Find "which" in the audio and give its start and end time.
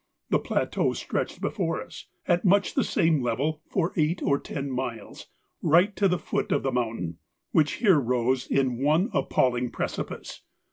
7.51-7.73